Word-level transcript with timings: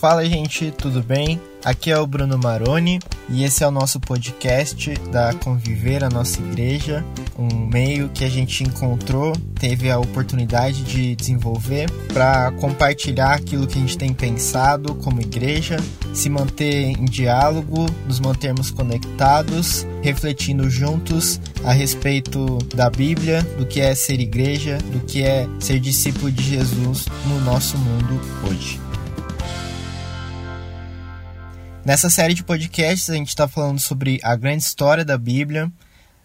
Fala, 0.00 0.24
gente, 0.24 0.70
tudo 0.70 1.02
bem? 1.02 1.38
Aqui 1.62 1.90
é 1.90 1.98
o 1.98 2.06
Bruno 2.06 2.38
Maroni 2.38 2.98
e 3.28 3.44
esse 3.44 3.62
é 3.62 3.68
o 3.68 3.70
nosso 3.70 4.00
podcast 4.00 4.94
da 5.12 5.34
Conviver 5.34 6.02
a 6.02 6.08
Nossa 6.08 6.40
Igreja, 6.40 7.04
um 7.38 7.66
meio 7.66 8.08
que 8.08 8.24
a 8.24 8.28
gente 8.30 8.64
encontrou, 8.64 9.36
teve 9.58 9.90
a 9.90 9.98
oportunidade 9.98 10.84
de 10.84 11.14
desenvolver 11.14 11.90
para 12.14 12.50
compartilhar 12.52 13.34
aquilo 13.34 13.66
que 13.66 13.76
a 13.76 13.80
gente 13.82 13.98
tem 13.98 14.14
pensado 14.14 14.94
como 14.94 15.20
igreja, 15.20 15.76
se 16.14 16.30
manter 16.30 16.98
em 16.98 17.04
diálogo, 17.04 17.84
nos 18.06 18.20
mantermos 18.20 18.70
conectados, 18.70 19.86
refletindo 20.00 20.70
juntos 20.70 21.38
a 21.62 21.72
respeito 21.72 22.56
da 22.74 22.88
Bíblia, 22.88 23.42
do 23.58 23.66
que 23.66 23.82
é 23.82 23.94
ser 23.94 24.18
igreja, 24.18 24.78
do 24.78 25.00
que 25.00 25.22
é 25.22 25.46
ser 25.58 25.78
discípulo 25.78 26.32
de 26.32 26.42
Jesus 26.42 27.04
no 27.26 27.38
nosso 27.42 27.76
mundo 27.76 28.18
hoje. 28.48 28.80
Nessa 31.82 32.10
série 32.10 32.34
de 32.34 32.44
podcasts, 32.44 33.08
a 33.08 33.14
gente 33.14 33.30
está 33.30 33.48
falando 33.48 33.80
sobre 33.80 34.20
a 34.22 34.36
grande 34.36 34.62
história 34.62 35.02
da 35.02 35.16
Bíblia, 35.16 35.72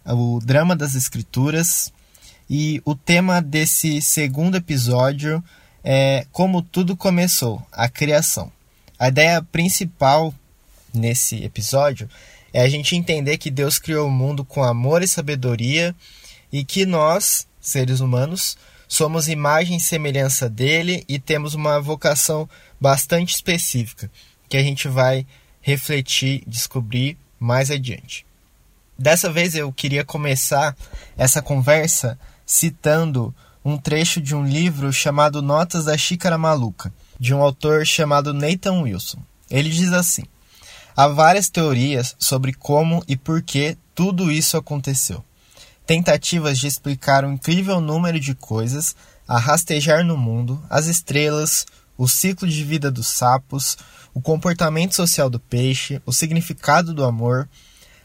o 0.06 0.40
drama 0.44 0.76
das 0.76 0.96
Escrituras, 0.96 1.94
e 2.50 2.82
o 2.84 2.94
tema 2.94 3.42
desse 3.42 4.02
segundo 4.02 4.58
episódio 4.58 5.42
é 5.82 6.28
como 6.32 6.62
tudo 6.62 6.96
começou 6.96 7.66
a 7.72 7.88
criação. 7.88 8.52
A 9.00 9.08
ideia 9.08 9.42
principal 9.42 10.34
nesse 10.94 11.42
episódio 11.44 12.10
é 12.54 12.62
a 12.62 12.70
gente 12.70 12.96
entender 12.96 13.38
que 13.38 13.50
Deus 13.50 13.80
criou 13.80 14.08
o 14.08 14.12
mundo 14.12 14.44
com 14.44 14.62
amor 14.62 15.02
e 15.02 15.08
sabedoria 15.08 15.96
e 16.52 16.66
que 16.66 16.86
nós, 16.86 17.48
seres 17.62 18.02
humanos, 18.02 18.58
somos 18.90 19.30
imagem 19.30 19.78
e 19.78 19.82
semelhança 19.82 20.50
dele 20.50 21.06
e 21.08 21.18
temos 21.18 21.54
uma 21.54 21.80
vocação 21.80 22.48
bastante 22.80 23.34
específica 23.34 24.12
que 24.50 24.58
a 24.58 24.64
gente 24.64 24.88
vai 24.88 25.26
refletir, 25.66 26.44
descobrir 26.46 27.18
mais 27.40 27.72
adiante. 27.72 28.24
Dessa 28.96 29.32
vez 29.32 29.56
eu 29.56 29.74
queria 29.74 30.06
começar 30.06 30.78
essa 31.18 31.42
conversa 31.42 32.20
citando 32.46 33.34
um 33.64 33.76
trecho 33.76 34.22
de 34.22 34.36
um 34.36 34.46
livro 34.46 34.94
chamado 34.94 35.42
Notas 35.42 35.86
da 35.86 35.98
Xícara 35.98 36.38
Maluca, 36.38 36.94
de 37.20 37.34
um 37.34 37.42
autor 37.42 37.84
chamado 37.84 38.32
Nathan 38.32 38.82
Wilson. 38.82 39.18
Ele 39.50 39.72
diz 39.72 39.92
assim: 39.92 40.26
Há 40.96 41.08
várias 41.08 41.50
teorias 41.50 42.16
sobre 42.20 42.54
como 42.54 43.04
e 43.08 43.18
por 43.18 43.42
que 43.42 43.76
tudo 43.96 44.32
isso 44.32 44.58
aconteceu. 44.58 45.26
Tentativas 45.84 46.60
de 46.60 46.68
explicar 46.68 47.26
um 47.26 47.34
incrível 47.34 47.82
número 47.82 48.20
de 48.20 48.36
coisas 48.36 48.96
a 49.28 49.40
rastejar 49.40 50.06
no 50.06 50.16
mundo, 50.16 50.64
as 50.70 50.86
estrelas, 50.86 51.66
o 51.98 52.08
ciclo 52.08 52.48
de 52.48 52.64
vida 52.64 52.92
dos 52.92 53.08
sapos, 53.08 53.78
o 54.16 54.22
comportamento 54.22 54.96
social 54.96 55.30
do 55.30 55.42
peixe, 55.42 56.02
o 56.06 56.14
significado 56.14 56.94
do 56.94 57.04
amor, 57.04 57.50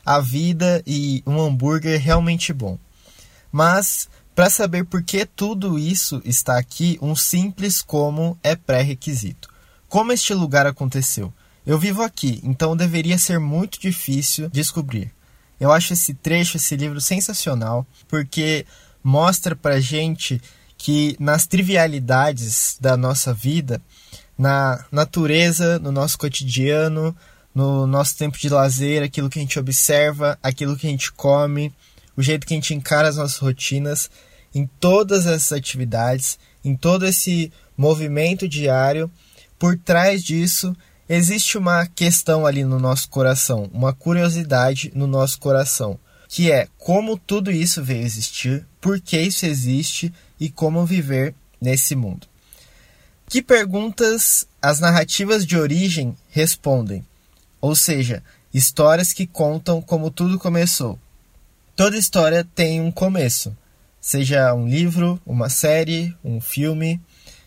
a 0.05 0.21
vida 0.21 0.83
e 0.85 1.23
um 1.25 1.41
hambúrguer 1.41 2.01
realmente 2.01 2.53
bom. 2.53 2.77
Mas, 3.53 4.09
para 4.35 4.51
saber 4.51 4.85
por 4.85 5.05
que 5.05 5.25
tudo 5.25 5.79
isso 5.79 6.21
está 6.25 6.59
aqui, 6.59 6.99
um 7.01 7.15
simples 7.15 7.81
como 7.81 8.37
é 8.43 8.57
pré-requisito. 8.57 9.49
Como 9.89 10.11
este 10.13 10.35
lugar 10.35 10.67
aconteceu? 10.67 11.33
Eu 11.65 11.79
vivo 11.79 12.03
aqui, 12.03 12.41
então 12.43 12.77
deveria 12.77 13.17
ser 13.17 13.39
muito 13.39 13.79
difícil 13.79 14.51
descobrir. 14.51 15.13
Eu 15.61 15.71
acho 15.71 15.93
esse 15.93 16.13
trecho, 16.13 16.57
esse 16.57 16.75
livro 16.75 17.01
sensacional, 17.01 17.87
porque 18.09 18.67
mostra 19.05 19.55
pra 19.55 19.79
gente 19.79 20.41
que 20.77 21.15
nas 21.21 21.47
trivialidades 21.47 22.77
da 22.81 22.97
nossa 22.97 23.33
vida 23.33 23.81
na 24.41 24.87
natureza, 24.91 25.79
no 25.79 25.93
nosso 25.93 26.17
cotidiano, 26.17 27.15
no 27.55 27.87
nosso 27.87 28.17
tempo 28.17 28.39
de 28.39 28.49
lazer, 28.49 29.03
aquilo 29.03 29.29
que 29.29 29.39
a 29.39 29.43
gente 29.43 29.59
observa, 29.59 30.39
aquilo 30.43 30.79
que 30.79 30.87
a 30.87 30.91
gente 30.91 31.13
come, 31.13 31.71
o 32.17 32.23
jeito 32.23 32.47
que 32.47 32.55
a 32.55 32.57
gente 32.57 32.73
encara 32.73 33.07
as 33.07 33.17
nossas 33.17 33.37
rotinas, 33.37 34.11
em 34.55 34.67
todas 34.81 35.27
essas 35.27 35.53
atividades, 35.53 36.39
em 36.65 36.75
todo 36.75 37.05
esse 37.05 37.53
movimento 37.77 38.49
diário, 38.49 39.11
por 39.59 39.77
trás 39.77 40.25
disso 40.25 40.75
existe 41.07 41.59
uma 41.59 41.85
questão 41.85 42.47
ali 42.47 42.65
no 42.65 42.79
nosso 42.79 43.11
coração, 43.11 43.69
uma 43.75 43.93
curiosidade 43.93 44.91
no 44.95 45.07
nosso 45.07 45.39
coração, 45.39 45.99
que 46.27 46.51
é 46.51 46.67
como 46.79 47.19
tudo 47.19 47.51
isso 47.51 47.85
veio 47.85 48.07
existir, 48.07 48.67
por 48.81 49.03
que 49.03 49.21
isso 49.21 49.45
existe 49.45 50.11
e 50.41 50.49
como 50.49 50.87
viver 50.87 51.35
nesse 51.61 51.95
mundo. 51.95 52.30
Que 53.31 53.41
perguntas 53.41 54.45
as 54.61 54.81
narrativas 54.81 55.47
de 55.47 55.57
origem 55.57 56.17
respondem? 56.31 57.07
Ou 57.61 57.77
seja, 57.77 58.25
histórias 58.53 59.13
que 59.13 59.25
contam 59.25 59.81
como 59.81 60.11
tudo 60.11 60.37
começou. 60.37 60.99
Toda 61.77 61.97
história 61.97 62.45
tem 62.57 62.81
um 62.81 62.91
começo, 62.91 63.57
seja 64.01 64.53
um 64.53 64.67
livro, 64.67 65.23
uma 65.25 65.49
série, 65.49 66.13
um 66.25 66.41
filme 66.41 67.01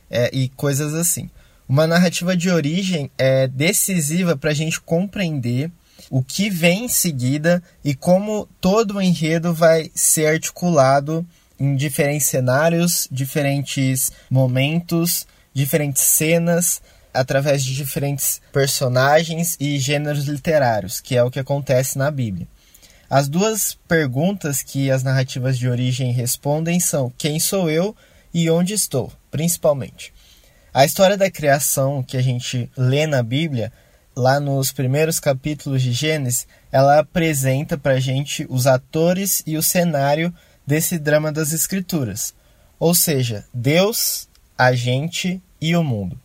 é, 0.09 0.29
e 0.33 0.47
coisas 0.47 0.93
assim. 0.93 1.29
Uma 1.67 1.85
narrativa 1.85 2.37
de 2.37 2.49
origem 2.49 3.11
é 3.17 3.45
decisiva 3.49 4.37
para 4.37 4.51
a 4.51 4.55
gente 4.55 4.79
compreender 4.79 5.69
o 6.09 6.23
que 6.23 6.49
vem 6.49 6.85
em 6.85 6.87
seguida 6.87 7.61
e 7.83 7.93
como 7.93 8.47
todo 8.61 8.95
o 8.95 9.01
enredo 9.01 9.53
vai 9.53 9.91
ser 9.93 10.27
articulado 10.27 11.27
em 11.59 11.75
diferentes 11.75 12.27
cenários, 12.27 13.05
diferentes 13.11 14.13
momentos 14.29 15.27
diferentes 15.53 16.01
cenas 16.01 16.81
através 17.13 17.63
de 17.63 17.75
diferentes 17.75 18.41
personagens 18.51 19.55
e 19.59 19.77
gêneros 19.77 20.25
literários, 20.25 20.99
que 20.99 21.15
é 21.15 21.23
o 21.23 21.29
que 21.29 21.39
acontece 21.39 21.97
na 21.97 22.09
Bíblia. 22.09 22.47
As 23.09 23.29
duas 23.29 23.77
perguntas 23.87 24.63
que 24.63 24.89
as 24.89 25.03
narrativas 25.03 25.57
de 25.57 25.69
origem 25.69 26.11
respondem 26.11 26.79
são: 26.79 27.13
quem 27.15 27.39
sou 27.39 27.69
eu 27.69 27.95
e 28.33 28.49
onde 28.49 28.73
estou, 28.73 29.13
principalmente. 29.29 30.11
A 30.73 30.83
história 30.83 31.15
da 31.15 31.29
criação 31.29 32.01
que 32.01 32.17
a 32.17 32.21
gente 32.21 32.67
lê 32.75 33.05
na 33.05 33.21
Bíblia, 33.21 33.71
lá 34.15 34.39
nos 34.39 34.71
primeiros 34.71 35.19
capítulos 35.19 35.83
de 35.83 35.91
Gênesis, 35.91 36.47
ela 36.71 36.97
apresenta 36.97 37.77
para 37.77 37.93
a 37.93 37.99
gente 37.99 38.47
os 38.49 38.65
atores 38.65 39.43
e 39.45 39.55
o 39.55 39.61
cenário 39.61 40.33
desse 40.65 40.97
drama 40.97 41.31
das 41.31 41.53
Escrituras. 41.53 42.33
Ou 42.79 42.95
seja, 42.95 43.45
Deus 43.53 44.27
a 44.57 44.73
gente 44.73 45.41
e 45.59 45.75
o 45.75 45.83
mundo. 45.83 46.19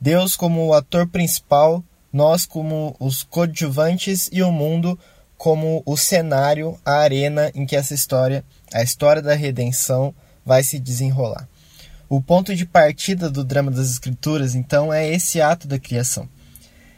Deus 0.00 0.36
como 0.36 0.66
o 0.66 0.74
ator 0.74 1.06
principal, 1.06 1.82
nós 2.12 2.46
como 2.46 2.94
os 2.98 3.22
coadjuvantes 3.22 4.28
e 4.32 4.42
o 4.42 4.52
mundo 4.52 4.98
como 5.36 5.82
o 5.86 5.96
cenário, 5.96 6.78
a 6.84 6.94
arena 6.94 7.50
em 7.54 7.64
que 7.64 7.76
essa 7.76 7.94
história, 7.94 8.44
a 8.72 8.82
história 8.82 9.22
da 9.22 9.34
redenção, 9.34 10.14
vai 10.44 10.62
se 10.62 10.78
desenrolar. 10.78 11.48
O 12.08 12.22
ponto 12.22 12.54
de 12.56 12.64
partida 12.64 13.30
do 13.30 13.44
drama 13.44 13.70
das 13.70 13.90
escrituras, 13.90 14.54
então, 14.54 14.92
é 14.92 15.06
esse 15.06 15.40
ato 15.40 15.68
da 15.68 15.78
criação. 15.78 16.28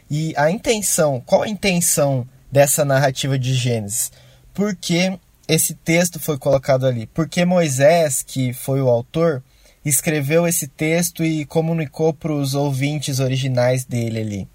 E 0.09 0.33
a 0.35 0.49
intenção, 0.49 1.21
qual 1.25 1.43
a 1.43 1.49
intenção 1.49 2.27
dessa 2.51 2.83
narrativa 2.83 3.37
de 3.37 3.53
Gênesis? 3.53 4.11
Por 4.53 4.75
que 4.75 5.17
esse 5.47 5.75
texto 5.75 6.19
foi 6.19 6.37
colocado 6.37 6.85
ali? 6.85 7.07
Porque 7.07 7.45
Moisés, 7.45 8.23
que 8.23 8.53
foi 8.53 8.81
o 8.81 8.89
autor, 8.89 9.43
escreveu 9.89 10.47
esse 10.47 10.67
texto 10.67 11.23
e 11.23 11.45
comunicou 11.45 12.13
para 12.13 12.31
os 12.31 12.53
ouvintes 12.53 13.19
originais 13.19 13.85
dele 13.85 14.19
ali? 14.19 14.47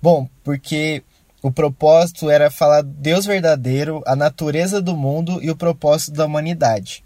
Bom, 0.00 0.28
porque 0.42 1.02
o 1.42 1.50
propósito 1.50 2.30
era 2.30 2.50
falar 2.50 2.82
Deus 2.82 3.26
verdadeiro, 3.26 4.02
a 4.06 4.14
natureza 4.14 4.80
do 4.80 4.96
mundo 4.96 5.42
e 5.42 5.50
o 5.50 5.56
propósito 5.56 6.12
da 6.12 6.26
humanidade. 6.26 7.02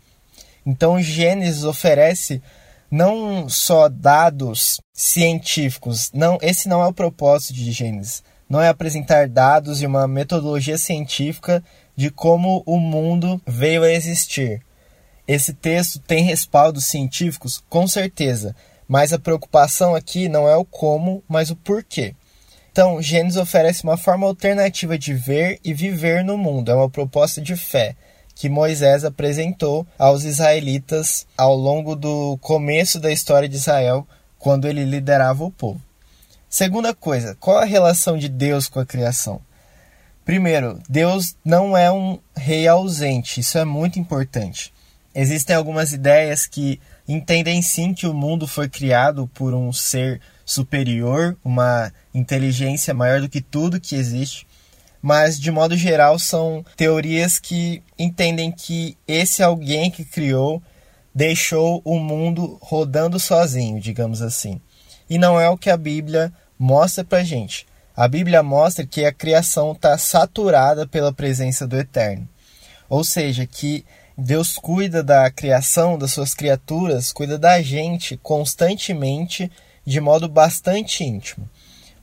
Então, 0.65 1.01
Gênesis 1.01 1.65
oferece 1.65 2.43
não 2.91 3.49
só 3.49 3.89
dados 3.89 4.81
científicos, 4.93 6.11
não, 6.13 6.39
esse 6.43 6.69
não 6.69 6.83
é 6.83 6.87
o 6.87 6.93
propósito 6.93 7.55
de 7.55 7.73
Gênesis. 7.73 8.23
Não 8.49 8.61
é 8.61 8.69
apresentar 8.69 9.29
dados 9.29 9.83
e 9.83 9.87
uma 9.87 10.07
metodologia 10.07 10.79
científica 10.79 11.65
de 11.97 12.11
como 12.11 12.63
o 12.65 12.79
mundo 12.79 13.41
veio 13.45 13.83
a 13.83 13.91
existir, 13.91 14.63
esse 15.27 15.53
texto 15.53 15.99
tem 15.99 16.23
respaldos 16.23 16.85
científicos? 16.85 17.63
Com 17.69 17.89
certeza, 17.89 18.55
mas 18.87 19.13
a 19.13 19.19
preocupação 19.19 19.95
aqui 19.95 20.29
não 20.29 20.49
é 20.49 20.57
o 20.57 20.65
como, 20.65 21.23
mas 21.29 21.51
o 21.51 21.57
porquê. 21.57 22.15
Então, 22.71 23.01
Gênesis 23.03 23.39
oferece 23.39 23.83
uma 23.83 23.97
forma 23.97 24.27
alternativa 24.27 24.99
de 24.99 25.15
ver 25.15 25.59
e 25.65 25.73
viver 25.75 26.23
no 26.23 26.39
mundo, 26.39 26.71
é 26.71 26.75
uma 26.75 26.91
proposta 26.91 27.41
de 27.41 27.57
fé 27.57 27.97
que 28.35 28.51
Moisés 28.51 29.03
apresentou 29.03 29.87
aos 29.99 30.25
israelitas 30.25 31.27
ao 31.39 31.57
longo 31.57 31.97
do 31.97 32.37
começo 32.43 33.01
da 33.01 33.11
história 33.11 33.49
de 33.49 33.57
Israel, 33.57 34.07
quando 34.39 34.69
ele 34.69 34.85
liderava 34.85 35.43
o 35.43 35.51
povo. 35.51 35.81
Segunda 36.47 36.95
coisa, 36.95 37.35
qual 37.41 37.57
a 37.57 37.65
relação 37.65 38.19
de 38.19 38.29
Deus 38.29 38.69
com 38.69 38.79
a 38.79 38.85
criação? 38.85 39.41
Primeiro, 40.23 40.79
Deus 40.87 41.35
não 41.43 41.75
é 41.75 41.91
um 41.91 42.19
rei 42.37 42.69
ausente, 42.69 43.41
isso 43.41 43.57
é 43.57 43.65
muito 43.65 43.99
importante 43.99 44.76
existem 45.17 45.57
algumas 45.57 45.93
ideias 45.93 46.47
que 46.47 46.79
entendem 47.09 47.63
sim 47.63 47.95
que 47.95 48.07
o 48.07 48.13
mundo 48.13 48.47
foi 48.47 48.69
criado 48.69 49.27
por 49.33 49.55
um 49.55 49.73
ser 49.73 50.21
superior, 50.45 51.37
uma 51.43 51.91
inteligência 52.15 52.93
maior 52.93 53.23
do 53.23 53.29
que 53.29 53.41
tudo 53.41 53.81
que 53.81 53.97
existe, 53.97 54.47
mas 55.01 55.41
de 55.41 55.51
modo 55.51 55.77
geral 55.77 56.19
são 56.19 56.65
teorias 56.77 57.39
que 57.39 57.83
entendem 57.99 58.53
que 58.53 58.97
esse 59.09 59.43
alguém 59.43 59.91
que 59.91 60.05
criou 60.05 60.63
deixou 61.15 61.81
o 61.83 61.99
mundo 61.99 62.59
rodando 62.61 63.19
sozinho, 63.19 63.81
digamos 63.81 64.21
assim. 64.21 64.61
E 65.09 65.17
não 65.17 65.41
é 65.41 65.49
o 65.49 65.57
que 65.57 65.71
a 65.71 65.77
Bíblia 65.77 66.31
mostra 66.59 67.03
pra 67.03 67.25
gente. 67.25 67.67
A 67.97 68.07
Bíblia 68.07 68.43
mostra 68.43 68.87
que 68.87 69.07
a 69.07 69.13
criação 69.13 69.73
está 69.73 69.97
saturada 69.97 70.87
pela 70.87 71.13
presença 71.13 71.67
do 71.67 71.79
Eterno. 71.79 72.29
Ou 72.89 73.03
seja, 73.03 73.47
que 73.47 73.85
Deus 74.19 74.57
cuida 74.57 75.03
da 75.03 75.31
criação, 75.31 75.99
das 75.99 76.13
suas 76.13 76.35
criaturas, 76.35 77.13
cuida 77.13 77.37
da 77.37 77.61
gente 77.61 78.17
constantemente, 78.23 79.51
de 79.85 80.01
modo 80.01 80.27
bastante 80.27 81.05
íntimo. 81.05 81.49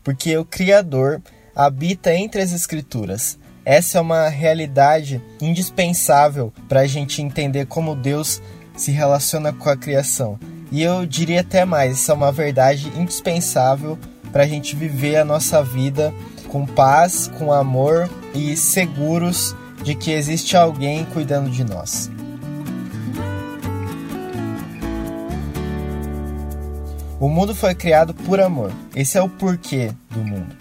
Porque 0.04 0.38
o 0.38 0.46
Criador 0.46 1.22
habita 1.56 2.14
entre 2.14 2.42
as 2.42 2.52
Escrituras. 2.52 3.40
Essa 3.66 3.98
é 3.98 4.02
uma 4.02 4.28
realidade 4.28 5.22
indispensável 5.42 6.54
para 6.70 6.82
a 6.82 6.88
gente 6.88 7.22
entender 7.22 7.66
como 7.66 7.96
Deus 7.96 8.42
se 8.76 8.92
relaciona 8.92 9.52
com 9.52 9.70
a 9.70 9.78
criação. 9.78 10.38
E 10.72 10.84
eu 10.84 11.06
diria 11.06 11.42
até 11.42 11.66
mais: 11.66 11.94
essa 11.94 12.12
é 12.12 12.16
uma 12.16 12.32
verdade 12.32 12.92
indispensável 12.96 13.98
para 14.32 14.44
a 14.44 14.48
gente 14.48 14.76
viver 14.76 15.16
a 15.16 15.26
nossa 15.26 15.64
vida 15.64 16.14
com 16.48 16.66
paz, 16.66 17.32
com 17.40 17.52
amor 17.52 18.10
e 18.36 18.56
seguros 18.56 19.56
de 19.84 19.96
que 19.96 20.12
existe 20.12 20.56
alguém 20.56 21.06
cuidando 21.06 21.50
de 21.50 21.64
nós. 21.64 22.10
O 27.20 27.30
mundo 27.30 27.56
foi 27.56 27.74
criado 27.74 28.14
por 28.14 28.42
amor. 28.42 28.72
Esse 28.96 29.18
é 29.18 29.22
o 29.22 29.30
porquê 29.30 29.92
do 30.10 30.20
mundo. 30.20 30.56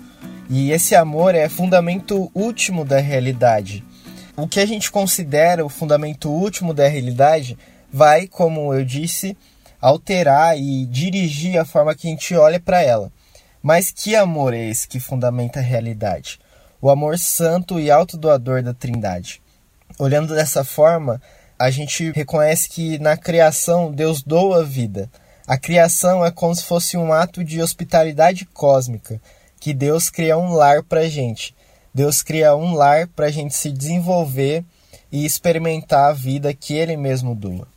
E 0.48 0.70
esse 0.70 0.94
amor 0.94 1.34
é 1.34 1.48
fundamento 1.48 2.30
último 2.34 2.84
da 2.84 2.98
realidade. 2.98 3.84
O 4.36 4.46
que 4.46 4.60
a 4.60 4.66
gente 4.66 4.90
considera 4.90 5.64
o 5.64 5.68
fundamento 5.68 6.30
último 6.30 6.72
da 6.72 6.86
realidade 6.86 7.58
vai, 7.92 8.26
como 8.26 8.72
eu 8.72 8.84
disse, 8.84 9.36
alterar 9.80 10.56
e 10.56 10.86
dirigir 10.86 11.58
a 11.58 11.64
forma 11.64 11.94
que 11.94 12.06
a 12.06 12.10
gente 12.10 12.34
olha 12.34 12.60
para 12.60 12.80
ela. 12.82 13.10
Mas 13.62 13.90
que 13.90 14.14
amor 14.14 14.54
é 14.54 14.68
esse 14.68 14.86
que 14.86 15.00
fundamenta 15.00 15.58
a 15.58 15.62
realidade? 15.62 16.38
O 16.82 16.90
amor 16.90 17.16
santo 17.16 17.78
e 17.78 17.92
autodoador 17.92 18.60
da 18.60 18.74
Trindade. 18.74 19.40
Olhando 20.00 20.34
dessa 20.34 20.64
forma, 20.64 21.22
a 21.56 21.70
gente 21.70 22.10
reconhece 22.10 22.68
que 22.68 22.98
na 22.98 23.16
criação 23.16 23.92
Deus 23.92 24.20
doa 24.20 24.62
a 24.62 24.64
vida. 24.64 25.08
A 25.46 25.56
criação 25.56 26.26
é 26.26 26.30
como 26.32 26.56
se 26.56 26.64
fosse 26.64 26.96
um 26.96 27.12
ato 27.12 27.44
de 27.44 27.62
hospitalidade 27.62 28.44
cósmica 28.46 29.20
que 29.60 29.72
Deus 29.72 30.10
cria 30.10 30.36
um 30.36 30.54
lar 30.54 30.82
para 30.82 31.02
a 31.02 31.08
gente. 31.08 31.54
Deus 31.94 32.20
cria 32.20 32.56
um 32.56 32.74
lar 32.74 33.06
para 33.06 33.26
a 33.26 33.30
gente 33.30 33.54
se 33.54 33.70
desenvolver 33.70 34.64
e 35.12 35.24
experimentar 35.24 36.10
a 36.10 36.12
vida 36.12 36.52
que 36.52 36.74
Ele 36.74 36.96
mesmo 36.96 37.32
doa. 37.32 37.68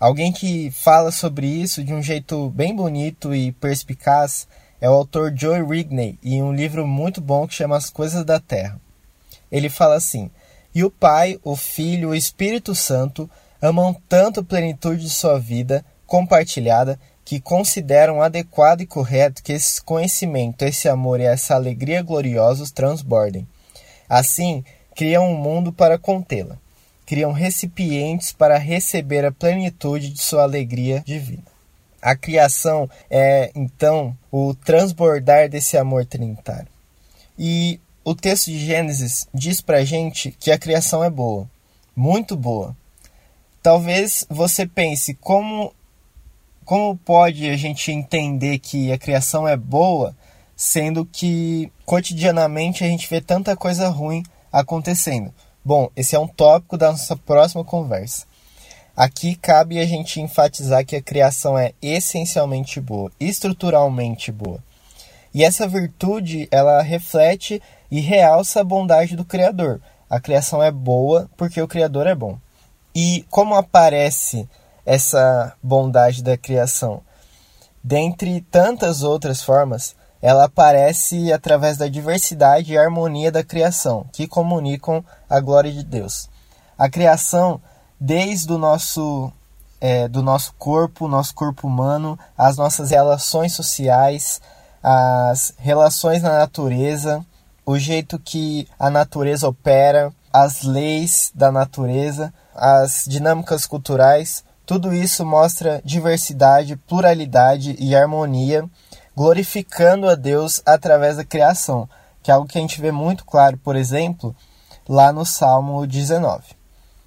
Alguém 0.00 0.32
que 0.32 0.70
fala 0.70 1.12
sobre 1.12 1.46
isso 1.46 1.84
de 1.84 1.92
um 1.92 2.02
jeito 2.02 2.48
bem 2.48 2.74
bonito 2.74 3.34
e 3.34 3.52
perspicaz 3.52 4.48
é 4.84 4.90
o 4.90 4.92
autor 4.92 5.32
Joe 5.34 5.64
Rigney, 5.66 6.18
em 6.22 6.42
um 6.42 6.52
livro 6.52 6.86
muito 6.86 7.18
bom 7.18 7.48
que 7.48 7.54
chama 7.54 7.74
As 7.74 7.88
Coisas 7.88 8.22
da 8.22 8.38
Terra. 8.38 8.78
Ele 9.50 9.70
fala 9.70 9.94
assim: 9.94 10.30
E 10.74 10.84
o 10.84 10.90
Pai, 10.90 11.40
o 11.42 11.56
Filho 11.56 12.10
e 12.10 12.12
o 12.12 12.14
Espírito 12.14 12.74
Santo 12.74 13.30
amam 13.62 13.96
tanto 14.06 14.40
a 14.40 14.44
plenitude 14.44 15.00
de 15.00 15.08
sua 15.08 15.40
vida 15.40 15.82
compartilhada 16.06 17.00
que 17.24 17.40
consideram 17.40 18.20
adequado 18.20 18.82
e 18.82 18.86
correto 18.86 19.42
que 19.42 19.54
esse 19.54 19.80
conhecimento, 19.82 20.66
esse 20.66 20.86
amor 20.86 21.18
e 21.18 21.24
essa 21.24 21.54
alegria 21.54 22.02
gloriosos 22.02 22.70
transbordem. 22.70 23.48
Assim, 24.06 24.62
criam 24.94 25.32
um 25.32 25.34
mundo 25.34 25.72
para 25.72 25.96
contê-la. 25.96 26.58
Criam 27.06 27.32
recipientes 27.32 28.34
para 28.34 28.58
receber 28.58 29.24
a 29.24 29.32
plenitude 29.32 30.10
de 30.10 30.20
sua 30.20 30.42
alegria 30.42 31.02
divina. 31.06 31.53
A 32.04 32.14
criação 32.14 32.88
é, 33.08 33.50
então, 33.54 34.14
o 34.30 34.54
transbordar 34.54 35.48
desse 35.48 35.78
amor 35.78 36.04
trinitário. 36.04 36.68
E 37.38 37.80
o 38.04 38.14
texto 38.14 38.50
de 38.50 38.58
Gênesis 38.58 39.26
diz 39.32 39.62
pra 39.62 39.84
gente 39.86 40.30
que 40.32 40.50
a 40.50 40.58
criação 40.58 41.02
é 41.02 41.08
boa, 41.08 41.48
muito 41.96 42.36
boa. 42.36 42.76
Talvez 43.62 44.26
você 44.28 44.66
pense 44.66 45.14
como 45.14 45.72
como 46.66 46.94
pode 46.96 47.48
a 47.48 47.56
gente 47.56 47.90
entender 47.90 48.58
que 48.58 48.92
a 48.92 48.98
criação 48.98 49.48
é 49.48 49.56
boa, 49.56 50.14
sendo 50.54 51.04
que 51.04 51.72
cotidianamente 51.84 52.84
a 52.84 52.86
gente 52.86 53.08
vê 53.08 53.20
tanta 53.20 53.56
coisa 53.56 53.88
ruim 53.88 54.22
acontecendo? 54.52 55.32
Bom, 55.64 55.90
esse 55.96 56.14
é 56.14 56.18
um 56.18 56.28
tópico 56.28 56.76
da 56.76 56.90
nossa 56.90 57.16
próxima 57.16 57.64
conversa. 57.64 58.26
Aqui 58.96 59.34
cabe 59.34 59.80
a 59.80 59.86
gente 59.86 60.20
enfatizar 60.20 60.84
que 60.84 60.94
a 60.94 61.02
criação 61.02 61.58
é 61.58 61.72
essencialmente 61.82 62.80
boa, 62.80 63.10
estruturalmente 63.18 64.30
boa. 64.30 64.62
E 65.32 65.42
essa 65.42 65.66
virtude, 65.66 66.46
ela 66.50 66.80
reflete 66.80 67.60
e 67.90 68.00
realça 68.00 68.60
a 68.60 68.64
bondade 68.64 69.16
do 69.16 69.24
Criador. 69.24 69.80
A 70.08 70.20
criação 70.20 70.62
é 70.62 70.70
boa 70.70 71.28
porque 71.36 71.60
o 71.60 71.66
Criador 71.66 72.06
é 72.06 72.14
bom. 72.14 72.38
E 72.94 73.26
como 73.30 73.56
aparece 73.56 74.48
essa 74.86 75.54
bondade 75.60 76.22
da 76.22 76.36
criação. 76.36 77.02
Dentre 77.82 78.40
tantas 78.42 79.02
outras 79.02 79.42
formas, 79.42 79.96
ela 80.22 80.44
aparece 80.44 81.32
através 81.32 81.76
da 81.76 81.88
diversidade 81.88 82.72
e 82.72 82.78
harmonia 82.78 83.30
da 83.30 83.42
criação, 83.42 84.06
que 84.12 84.26
comunicam 84.26 85.04
a 85.28 85.40
glória 85.40 85.72
de 85.72 85.84
Deus. 85.84 86.30
A 86.78 86.88
criação, 86.88 87.60
desde 88.04 88.52
o 88.52 88.58
nosso, 88.58 89.32
é, 89.80 90.06
do 90.08 90.22
nosso 90.22 90.52
corpo, 90.58 91.08
nosso 91.08 91.34
corpo 91.34 91.66
humano, 91.66 92.18
as 92.36 92.58
nossas 92.58 92.90
relações 92.90 93.54
sociais, 93.54 94.42
as 94.82 95.54
relações 95.56 96.22
na 96.22 96.38
natureza, 96.38 97.24
o 97.64 97.78
jeito 97.78 98.18
que 98.18 98.68
a 98.78 98.90
natureza 98.90 99.48
opera, 99.48 100.12
as 100.30 100.64
leis 100.64 101.32
da 101.34 101.50
natureza, 101.50 102.30
as 102.54 103.06
dinâmicas 103.08 103.64
culturais, 103.64 104.44
tudo 104.66 104.92
isso 104.92 105.24
mostra 105.24 105.80
diversidade, 105.82 106.76
pluralidade 106.76 107.74
e 107.78 107.96
harmonia, 107.96 108.68
glorificando 109.16 110.10
a 110.10 110.14
Deus 110.14 110.60
através 110.66 111.16
da 111.16 111.24
criação, 111.24 111.88
que 112.22 112.30
é 112.30 112.34
algo 112.34 112.46
que 112.46 112.58
a 112.58 112.60
gente 112.60 112.82
vê 112.82 112.92
muito 112.92 113.24
claro, 113.24 113.56
por 113.56 113.76
exemplo, 113.76 114.36
lá 114.86 115.10
no 115.10 115.24
Salmo 115.24 115.86
19. 115.86 116.63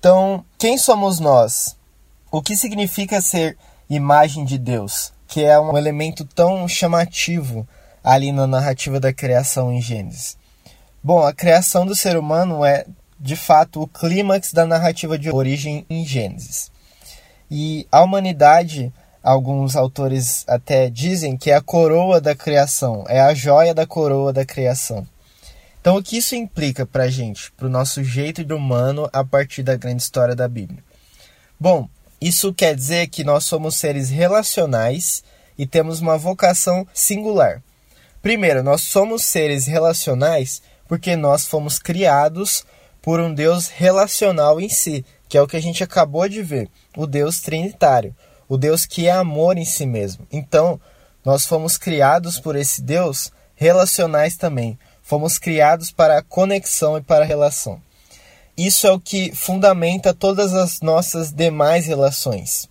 Então, 0.07 0.45
quem 0.57 0.77
somos 0.77 1.19
nós? 1.19 1.75
O 2.31 2.41
que 2.41 2.55
significa 2.55 3.19
ser 3.19 3.57
imagem 3.89 4.45
de 4.45 4.57
Deus, 4.57 5.11
que 5.27 5.43
é 5.43 5.59
um 5.59 5.77
elemento 5.77 6.23
tão 6.23 6.65
chamativo 6.65 7.67
ali 8.01 8.31
na 8.31 8.47
narrativa 8.47 9.01
da 9.01 9.11
criação 9.11 9.69
em 9.69 9.81
Gênesis? 9.81 10.37
Bom, 11.03 11.23
a 11.23 11.33
criação 11.33 11.85
do 11.85 11.93
ser 11.93 12.15
humano 12.15 12.63
é, 12.63 12.85
de 13.19 13.35
fato, 13.35 13.81
o 13.81 13.87
clímax 13.87 14.53
da 14.53 14.65
narrativa 14.65 15.19
de 15.19 15.29
origem 15.29 15.85
em 15.89 16.05
Gênesis. 16.05 16.71
E 17.51 17.85
a 17.91 18.01
humanidade, 18.01 18.93
alguns 19.21 19.75
autores 19.75 20.45
até 20.47 20.89
dizem 20.89 21.35
que 21.35 21.51
é 21.51 21.55
a 21.55 21.61
coroa 21.61 22.21
da 22.21 22.33
criação, 22.33 23.03
é 23.09 23.19
a 23.19 23.33
joia 23.33 23.73
da 23.73 23.85
coroa 23.85 24.31
da 24.31 24.45
criação. 24.45 25.05
Então, 25.88 25.96
o 25.96 26.03
que 26.03 26.17
isso 26.17 26.36
implica 26.36 26.86
para 26.86 27.03
a 27.03 27.10
gente, 27.10 27.50
para 27.53 27.65
o 27.65 27.70
nosso 27.70 28.03
jeito 28.03 28.44
de 28.44 28.53
humano 28.53 29.10
a 29.13 29.24
partir 29.24 29.63
da 29.63 29.77
grande 29.77 30.03
história 30.03 30.36
da 30.36 30.46
Bíblia? 30.46 30.84
Bom, 31.58 31.88
isso 32.20 32.53
quer 32.53 32.75
dizer 32.75 33.08
que 33.08 33.24
nós 33.24 33.46
somos 33.46 33.77
seres 33.77 34.10
relacionais 34.10 35.24
e 35.58 35.65
temos 35.65 36.01
uma 36.01 36.17
vocação 36.17 36.86
singular. 36.94 37.63
Primeiro, 38.22 38.62
nós 38.62 38.82
somos 38.82 39.24
seres 39.24 39.65
relacionais 39.65 40.62
porque 40.89 41.15
nós 41.15 41.48
fomos 41.48 41.79
criados 41.79 42.65
por 43.01 43.22
um 43.22 43.34
Deus 43.34 43.70
relacional 43.70 44.60
em 44.60 44.67
si, 44.67 45.06
que 45.29 45.38
é 45.38 45.41
o 45.41 45.48
que 45.48 45.56
a 45.56 45.62
gente 45.62 45.86
acabou 45.86 46.27
de 46.27 46.44
ver, 46.44 46.70
o 46.98 47.08
Deus 47.08 47.39
trinitário, 47.39 48.13
o 48.50 48.58
Deus 48.58 48.86
que 48.86 49.08
é 49.08 49.12
amor 49.12 49.58
em 49.58 49.63
si 49.63 49.86
mesmo. 49.86 50.27
Então, 50.29 50.82
nós 51.24 51.46
fomos 51.46 51.77
criados 51.77 52.41
por 52.41 52.58
esse 52.58 52.82
Deus 52.82 53.32
relacionais 53.56 54.36
também. 54.36 54.77
Fomos 55.07 55.39
criados 55.39 55.89
para 55.89 56.17
a 56.17 56.21
conexão 56.21 56.97
e 56.97 57.01
para 57.01 57.23
a 57.23 57.27
relação. 57.27 57.81
Isso 58.57 58.85
é 58.85 58.91
o 58.91 58.99
que 58.99 59.33
fundamenta 59.33 60.13
todas 60.13 60.53
as 60.53 60.81
nossas 60.81 61.31
demais 61.31 61.87
relações. 61.87 62.67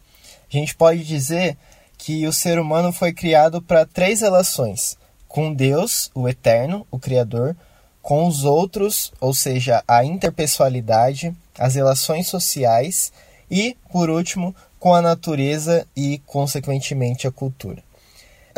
A 0.53 0.55
gente 0.55 0.77
pode 0.77 1.03
dizer 1.03 1.57
que 1.97 2.27
o 2.27 2.33
ser 2.35 2.59
humano 2.59 2.93
foi 2.93 3.11
criado 3.15 3.63
para 3.63 3.87
três 3.87 4.21
relações: 4.21 4.99
com 5.27 5.51
Deus, 5.51 6.11
o 6.15 6.29
Eterno, 6.29 6.87
o 6.91 6.99
Criador, 6.99 7.57
com 8.03 8.27
os 8.27 8.45
outros, 8.45 9.15
ou 9.19 9.33
seja, 9.33 9.83
a 9.89 10.05
interpessoalidade, 10.05 11.35
as 11.59 11.75
relações 11.75 12.27
sociais 12.27 13.15
e, 13.51 13.79
por 13.91 14.11
último, 14.11 14.55
com 14.79 14.95
a 14.95 15.01
natureza 15.01 15.87
e, 15.97 16.19
consequentemente, 16.27 17.27
a 17.27 17.33
cultura. 17.33 17.83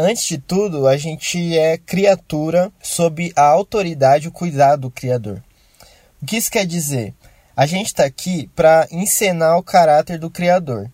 Antes 0.01 0.29
de 0.29 0.39
tudo, 0.39 0.87
a 0.87 0.97
gente 0.97 1.59
é 1.59 1.77
criatura 1.77 2.71
sob 2.81 3.33
a 3.35 3.43
autoridade 3.43 4.27
e 4.27 4.29
o 4.29 4.33
cuidado 4.33 4.83
do 4.83 4.91
Criador. 4.93 5.43
O 6.23 6.25
que 6.25 6.37
isso 6.37 6.53
quer 6.53 6.65
dizer? 6.65 7.13
A 7.57 7.67
gente 7.67 7.87
está 7.87 8.05
aqui 8.05 8.49
para 8.55 8.87
encenar 8.93 9.59
o 9.59 9.63
caráter 9.63 10.17
do 10.17 10.31
Criador. 10.31 10.89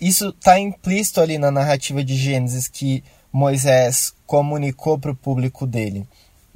Isso 0.00 0.30
está 0.30 0.58
implícito 0.58 1.20
ali 1.20 1.38
na 1.38 1.52
narrativa 1.52 2.02
de 2.02 2.16
Gênesis 2.16 2.66
que 2.66 3.04
Moisés 3.32 4.12
comunicou 4.26 4.98
para 4.98 5.12
o 5.12 5.16
público 5.16 5.64
dele. 5.64 6.04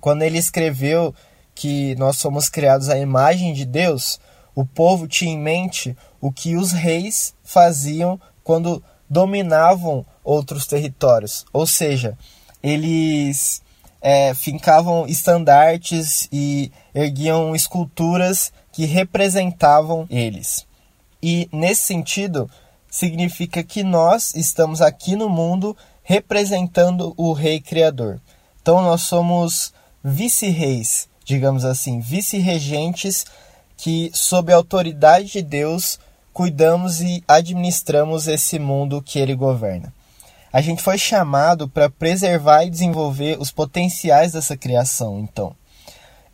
Quando 0.01 0.23
ele 0.23 0.39
escreveu 0.39 1.15
que 1.55 1.95
nós 1.95 2.17
somos 2.17 2.49
criados 2.49 2.89
à 2.89 2.99
imagem 2.99 3.53
de 3.53 3.65
Deus, 3.65 4.19
o 4.53 4.67
povo 4.67 5.07
tinha 5.07 5.33
em 5.33 5.39
mente 5.39 5.97
o 6.21 6.33
que 6.33 6.57
os 6.57 6.73
reis 6.73 7.37
faziam 7.45 8.21
quando 8.43 8.83
dominavam 9.09 10.05
outros 10.23 10.67
territórios. 10.67 11.45
Ou 11.53 11.67
seja, 11.67 12.17
eles 12.63 13.63
é, 14.01 14.35
fincavam 14.35 15.07
estandartes 15.07 16.29
e 16.33 16.71
erguiam 16.95 17.55
esculturas 17.55 18.53
que 18.73 18.85
representavam 18.85 20.07
eles. 20.11 20.67
E 21.23 21.49
nesse 21.53 21.83
sentido, 21.83 22.51
significa 22.91 23.63
que 23.63 23.83
nós 23.83 24.35
estamos 24.35 24.81
aqui 24.81 25.17
no 25.17 25.29
mundo 25.29 25.77
representando 26.03 27.15
o 27.17 27.33
rei 27.33 27.61
criador. 27.61 28.21
Então 28.61 28.83
nós 28.83 29.03
somos 29.03 29.73
vice-reis, 30.03 31.09
digamos 31.25 31.65
assim, 31.65 32.01
vice-regentes 32.01 33.25
que 33.77 34.11
sob 34.13 34.53
a 34.53 34.57
autoridade 34.57 35.33
de 35.33 35.43
Deus 35.43 35.99
cuidamos 36.35 37.01
e 37.01 37.23
administramos 37.29 38.27
esse 38.27 38.59
mundo 38.59 39.01
que 39.01 39.21
ele 39.21 39.37
governa. 39.37 39.95
A 40.53 40.61
gente 40.61 40.83
foi 40.83 40.99
chamado 40.99 41.69
para 41.69 41.89
preservar 41.89 42.65
e 42.65 42.71
desenvolver 42.71 43.41
os 43.41 43.53
potenciais 43.53 44.33
dessa 44.33 44.57
criação, 44.57 45.21
então. 45.21 45.55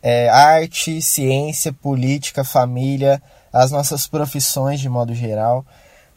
É, 0.01 0.27
arte, 0.27 1.01
ciência, 1.03 1.71
política, 1.71 2.43
família, 2.43 3.21
as 3.53 3.69
nossas 3.69 4.07
profissões 4.07 4.79
de 4.79 4.89
modo 4.89 5.13
geral. 5.13 5.63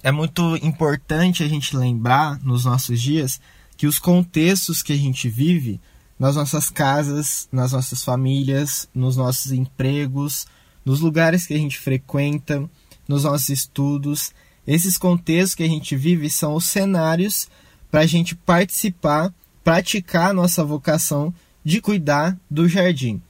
É 0.03 0.11
muito 0.11 0.57
importante 0.62 1.43
a 1.43 1.49
gente 1.49 1.76
lembrar 1.76 2.41
nos 2.43 2.64
nossos 2.64 3.00
dias 3.00 3.38
que 3.76 3.87
os 3.87 3.99
contextos 3.99 4.83
que 4.83 4.95
a 4.95 4.99
gente 4.99 5.29
vive 5.29 5.79
nas 6.19 6.37
nossas 6.37 6.71
casas, 6.71 7.49
nas 7.53 7.73
nossas 7.73 8.03
famílias, 8.03 8.88
nos 8.95 9.14
nossos 9.14 9.53
empregos, 9.53 10.47
nos 10.85 11.00
lugares 11.00 11.47
que 11.47 11.53
a 11.53 11.59
gente 11.59 11.79
frequenta, 11.79 12.69
nos 13.09 13.25
nossos 13.25 13.49
estudos. 13.49 14.33
Esses 14.67 14.97
contextos 14.97 15.55
que 15.55 15.63
a 15.63 15.69
gente 15.69 15.97
vive 15.97 16.31
são 16.31 16.55
os 16.55 16.67
cenários 16.67 17.49
para 17.91 18.01
a 18.01 18.07
gente 18.07 18.35
participar, 18.35 19.33
praticar 19.63 20.31
a 20.31 20.35
nossa 20.35 20.65
vocação 20.65 21.33
de 21.65 21.81
cuidar 21.81 22.39
do 22.51 22.69
jardim. 22.69 23.21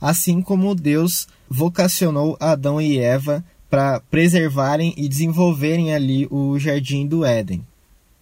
Assim 0.00 0.40
como 0.40 0.74
Deus 0.74 1.28
vocacionou 1.48 2.36
Adão 2.40 2.80
e 2.80 2.98
Eva 2.98 3.44
para 3.68 4.00
preservarem 4.00 4.94
e 4.96 5.08
desenvolverem 5.08 5.94
ali 5.94 6.26
o 6.30 6.58
jardim 6.58 7.06
do 7.06 7.24
Éden. 7.24 7.66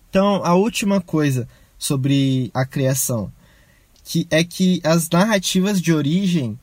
Então, 0.09 0.45
a 0.45 0.55
última 0.55 1.00
coisa 1.00 1.49
sobre 1.79 2.50
a 2.52 2.64
criação, 2.64 3.33
que 4.05 4.26
é 4.31 4.45
que 4.45 4.81
as 4.85 5.09
narrativas 5.09 5.81
de 5.81 5.93
origem, 5.93 6.59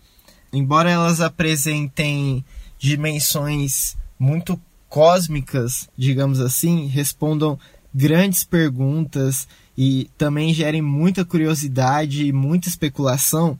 embora 0.53 0.89
elas 0.89 1.21
apresentem 1.21 2.45
dimensões 2.77 3.97
muito 4.19 4.59
cósmicas, 4.89 5.89
digamos 5.97 6.39
assim, 6.39 6.87
respondam 6.87 7.59
grandes 7.93 8.43
perguntas 8.43 9.47
e 9.77 10.09
também 10.17 10.53
gerem 10.53 10.81
muita 10.81 11.25
curiosidade 11.25 12.25
e 12.25 12.31
muita 12.31 12.67
especulação. 12.67 13.49
Ou 13.49 13.57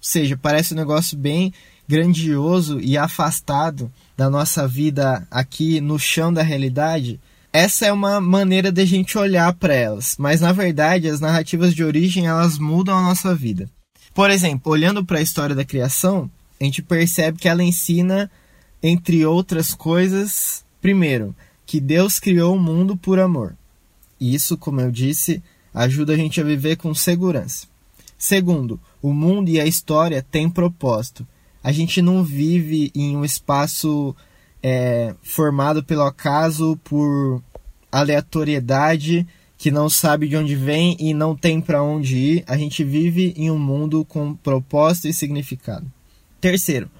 seja, 0.00 0.36
parece 0.36 0.74
um 0.74 0.76
negócio 0.76 1.16
bem 1.16 1.52
grandioso 1.86 2.80
e 2.80 2.96
afastado 2.96 3.92
da 4.16 4.30
nossa 4.30 4.66
vida 4.66 5.26
aqui 5.30 5.80
no 5.80 5.98
chão 5.98 6.32
da 6.32 6.42
realidade. 6.42 7.20
Essa 7.52 7.86
é 7.86 7.92
uma 7.92 8.20
maneira 8.20 8.70
de 8.70 8.80
a 8.80 8.84
gente 8.84 9.18
olhar 9.18 9.52
para 9.54 9.74
elas, 9.74 10.14
mas 10.16 10.40
na 10.40 10.52
verdade 10.52 11.08
as 11.08 11.18
narrativas 11.18 11.74
de 11.74 11.82
origem 11.82 12.26
elas 12.26 12.58
mudam 12.58 12.96
a 12.96 13.02
nossa 13.02 13.34
vida. 13.34 13.68
Por 14.14 14.30
exemplo, 14.30 14.70
olhando 14.70 15.04
para 15.04 15.18
a 15.18 15.22
história 15.22 15.54
da 15.54 15.64
criação, 15.64 16.30
a 16.60 16.64
gente 16.64 16.80
percebe 16.80 17.38
que 17.38 17.48
ela 17.48 17.62
ensina 17.62 18.30
entre 18.82 19.24
outras 19.24 19.74
coisas, 19.74 20.64
primeiro, 20.80 21.34
que 21.66 21.80
Deus 21.80 22.18
criou 22.18 22.56
o 22.56 22.60
mundo 22.60 22.96
por 22.96 23.18
amor. 23.18 23.54
E 24.18 24.34
isso, 24.34 24.56
como 24.56 24.80
eu 24.80 24.90
disse, 24.90 25.42
ajuda 25.72 26.14
a 26.14 26.16
gente 26.16 26.40
a 26.40 26.44
viver 26.44 26.76
com 26.76 26.94
segurança. 26.94 27.66
Segundo, 28.18 28.78
o 29.00 29.12
mundo 29.12 29.48
e 29.48 29.60
a 29.60 29.66
história 29.66 30.24
têm 30.30 30.50
propósito. 30.50 31.26
A 31.62 31.72
gente 31.72 32.02
não 32.02 32.22
vive 32.22 32.90
em 32.94 33.16
um 33.16 33.24
espaço 33.24 34.14
é, 34.62 35.14
formado 35.22 35.82
pelo 35.82 36.02
acaso, 36.02 36.78
por 36.84 37.42
aleatoriedade, 37.90 39.26
que 39.56 39.70
não 39.70 39.88
sabe 39.88 40.28
de 40.28 40.36
onde 40.36 40.54
vem 40.54 40.96
e 40.98 41.12
não 41.12 41.36
tem 41.36 41.60
para 41.60 41.82
onde 41.82 42.16
ir. 42.16 42.44
A 42.46 42.56
gente 42.56 42.82
vive 42.82 43.34
em 43.36 43.50
um 43.50 43.58
mundo 43.58 44.04
com 44.04 44.34
propósito 44.34 45.08
e 45.08 45.14
significado. 45.14 45.86
Terceiro, 46.40 46.90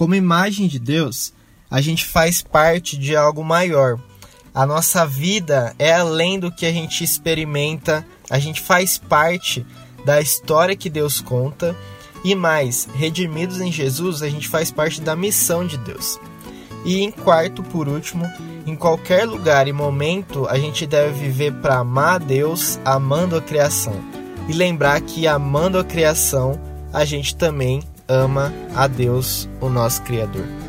como 0.00 0.14
imagem 0.14 0.66
de 0.66 0.78
Deus, 0.78 1.34
a 1.70 1.82
gente 1.82 2.06
faz 2.06 2.40
parte 2.40 2.96
de 2.96 3.14
algo 3.14 3.44
maior. 3.44 4.00
A 4.54 4.64
nossa 4.64 5.04
vida 5.06 5.74
é 5.78 5.92
além 5.92 6.40
do 6.40 6.50
que 6.50 6.64
a 6.64 6.72
gente 6.72 7.04
experimenta, 7.04 8.06
a 8.30 8.38
gente 8.38 8.62
faz 8.62 8.96
parte 8.96 9.66
da 10.02 10.18
história 10.18 10.74
que 10.74 10.88
Deus 10.88 11.20
conta 11.20 11.76
e 12.24 12.34
mais, 12.34 12.88
redimidos 12.94 13.60
em 13.60 13.70
Jesus, 13.70 14.22
a 14.22 14.28
gente 14.30 14.48
faz 14.48 14.72
parte 14.72 15.02
da 15.02 15.14
missão 15.14 15.66
de 15.66 15.76
Deus. 15.76 16.18
E 16.82 17.02
em 17.02 17.10
quarto, 17.10 17.62
por 17.62 17.86
último, 17.86 18.24
em 18.66 18.74
qualquer 18.74 19.26
lugar 19.26 19.68
e 19.68 19.72
momento 19.72 20.46
a 20.48 20.58
gente 20.58 20.86
deve 20.86 21.12
viver 21.12 21.52
para 21.60 21.76
amar 21.76 22.14
a 22.14 22.24
Deus, 22.24 22.80
amando 22.86 23.36
a 23.36 23.42
criação. 23.42 24.00
E 24.48 24.54
lembrar 24.54 24.98
que 25.02 25.26
amando 25.26 25.78
a 25.78 25.84
criação, 25.84 26.58
a 26.90 27.04
gente 27.04 27.36
também 27.36 27.82
ama 28.10 28.52
a 28.74 28.86
Deus, 28.86 29.48
o 29.60 29.68
nosso 29.68 30.02
Criador. 30.02 30.59